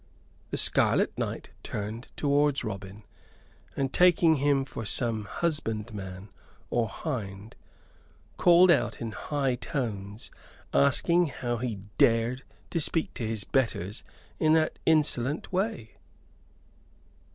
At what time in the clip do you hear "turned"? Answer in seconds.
1.61-2.09